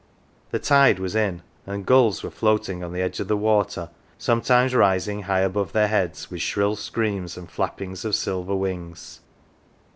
[0.49, 4.73] The tide was in, and gulls were floating on the edge of the water, sometimes
[4.73, 9.19] rising high above their heads with shrill screams and flappings of silver wings.